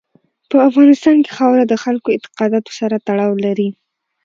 [0.49, 3.69] په افغانستان کې خاوره د خلکو اعتقاداتو سره تړاو لري.